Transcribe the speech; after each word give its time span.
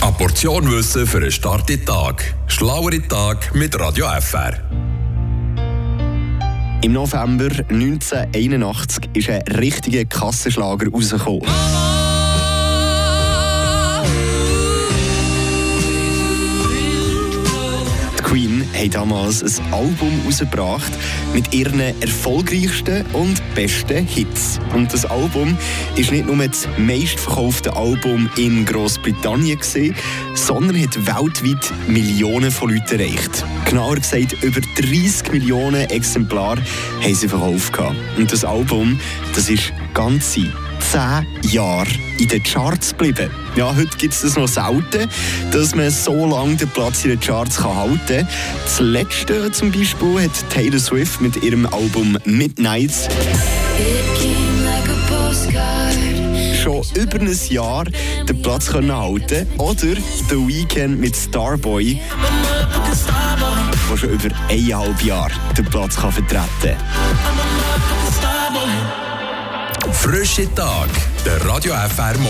Eine 0.00 0.12
Portion 0.12 0.70
Wissen 0.70 1.06
für 1.06 1.18
einen 1.18 1.32
starken 1.32 1.84
Tag. 1.84 2.34
Schlauere 2.46 3.02
Tag 3.08 3.54
mit 3.54 3.78
Radio 3.78 4.06
FR. 4.20 4.52
Im 6.82 6.92
November 6.92 7.48
1981 7.68 9.10
ist 9.14 9.28
ein 9.28 9.42
richtiger 9.42 10.04
Kassenschlager 10.04 10.88
rausgekommen. 10.88 11.42
Haben 18.74 18.90
damals 18.90 19.42
ein 19.42 19.72
Album 19.72 20.20
rausgebracht 20.24 20.92
mit 21.34 21.54
ihren 21.54 21.80
erfolgreichsten 22.00 23.04
und 23.12 23.40
besten 23.54 24.06
Hits. 24.06 24.58
Und 24.74 24.92
das 24.92 25.04
Album 25.06 25.56
ist 25.96 26.12
nicht 26.12 26.26
nur 26.26 26.46
das 26.46 26.68
meistverkaufte 26.76 27.74
Album 27.76 28.28
in 28.36 28.64
Großbritannien 28.64 29.58
sondern 30.34 30.80
hat 30.80 30.96
weltweit 31.06 31.72
Millionen 31.88 32.50
von 32.50 32.70
Leuten 32.70 33.00
erreicht. 33.00 33.44
Genauer 33.64 33.96
gesagt, 33.96 34.42
über 34.42 34.60
30 34.60 35.32
Millionen 35.32 35.88
Exemplare 35.90 36.60
haben 37.02 37.14
sie 37.14 37.28
verkauft. 37.28 37.72
Und 38.16 38.32
das 38.32 38.44
Album, 38.44 38.98
das 39.34 39.48
ist 39.48 39.72
ganze 39.94 40.46
10 40.90 41.26
Jahre 41.50 41.86
in 42.18 42.28
den 42.28 42.42
Charts 42.42 42.90
geblieben. 42.90 43.30
Ja, 43.56 43.76
heute 43.76 43.94
gibt 43.98 44.14
es 44.14 44.22
das 44.22 44.36
noch 44.36 44.48
selten, 44.48 45.06
dass 45.52 45.74
man 45.74 45.90
so 45.90 46.26
lange 46.26 46.56
den 46.56 46.68
Platz 46.68 47.04
in 47.04 47.10
den 47.10 47.20
Charts 47.20 47.58
kann 47.58 47.76
halten 47.76 47.98
kann. 48.06 48.28
Das 48.64 48.80
letzte 48.80 49.52
zum 49.52 49.70
Beispiel 49.70 50.22
hat 50.22 50.30
Taylor 50.48 50.78
Swift 50.78 51.20
mit 51.20 51.42
ihrem 51.42 51.66
Album 51.66 52.16
Midnights 52.24 53.08
schon 56.62 56.82
über 56.94 57.20
ein 57.20 57.38
Jahr 57.50 57.84
den 58.28 58.42
Platz 58.42 58.66
können 58.66 58.94
halten 58.94 59.46
Oder 59.58 59.94
The 60.28 60.36
Weeknd 60.36 60.98
mit 60.98 61.14
Starboy, 61.14 62.00
der 63.90 63.96
schon 63.96 64.10
über 64.10 64.34
eineinhalb 64.48 65.02
Jahre 65.02 65.32
den 65.56 65.66
Platz 65.66 65.96
kann 65.96 66.12
vertreten 66.12 66.46
kann. 66.62 67.77
Frische 70.08 70.48
Tag. 70.54 70.88
Der 71.26 71.38
Radio 71.44 71.74
FR 71.74 72.16
Morgen. 72.16 72.26